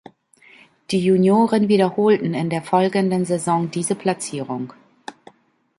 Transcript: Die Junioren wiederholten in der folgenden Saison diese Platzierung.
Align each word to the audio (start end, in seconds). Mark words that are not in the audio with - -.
Die 0.89 1.05
Junioren 1.05 1.67
wiederholten 1.67 2.33
in 2.33 2.49
der 2.49 2.63
folgenden 2.63 3.23
Saison 3.23 3.69
diese 3.69 3.93
Platzierung. 3.93 4.73